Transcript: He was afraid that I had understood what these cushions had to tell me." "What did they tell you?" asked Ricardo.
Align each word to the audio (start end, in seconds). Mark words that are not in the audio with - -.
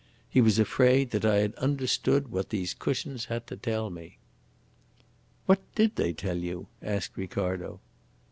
He 0.27 0.41
was 0.41 0.57
afraid 0.57 1.11
that 1.11 1.23
I 1.25 1.35
had 1.35 1.53
understood 1.57 2.29
what 2.31 2.49
these 2.49 2.73
cushions 2.73 3.25
had 3.25 3.45
to 3.45 3.55
tell 3.55 3.91
me." 3.91 4.17
"What 5.45 5.61
did 5.75 5.95
they 5.95 6.11
tell 6.11 6.37
you?" 6.37 6.65
asked 6.81 7.15
Ricardo. 7.17 7.79